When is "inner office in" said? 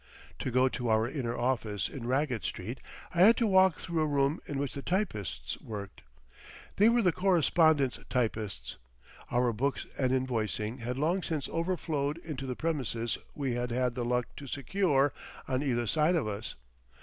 1.07-2.07